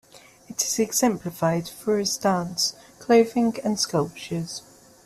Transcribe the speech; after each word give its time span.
It 0.47 0.63
is 0.63 0.79
exemplified 0.79 1.67
through 1.67 1.99
its 1.99 2.17
dance, 2.17 2.73
clothing, 2.97 3.55
and 3.63 3.79
sculptures. 3.79 4.63